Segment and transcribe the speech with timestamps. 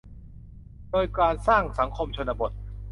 [0.91, 2.51] โดยการสร้างสังคมชนบท